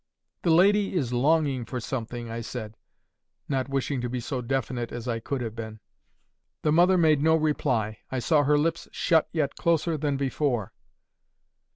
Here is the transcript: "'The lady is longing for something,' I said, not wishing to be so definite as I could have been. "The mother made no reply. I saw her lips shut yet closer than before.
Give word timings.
"'The 0.41 0.49
lady 0.49 0.95
is 0.95 1.13
longing 1.13 1.63
for 1.63 1.79
something,' 1.79 2.27
I 2.31 2.41
said, 2.41 2.75
not 3.47 3.69
wishing 3.69 4.01
to 4.01 4.09
be 4.09 4.19
so 4.19 4.41
definite 4.41 4.91
as 4.91 5.07
I 5.07 5.19
could 5.19 5.41
have 5.41 5.55
been. 5.55 5.79
"The 6.63 6.71
mother 6.71 6.97
made 6.97 7.21
no 7.21 7.35
reply. 7.35 7.99
I 8.09 8.17
saw 8.17 8.43
her 8.45 8.57
lips 8.57 8.87
shut 8.91 9.29
yet 9.31 9.53
closer 9.57 9.99
than 9.99 10.17
before. 10.17 10.73